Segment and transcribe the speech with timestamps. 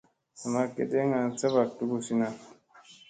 [0.39, 1.07] Sa ma geɗeŋ
[1.39, 2.27] saɓk duguzina.